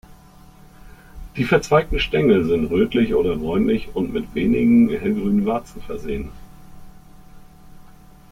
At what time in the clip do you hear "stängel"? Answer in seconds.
1.99-2.43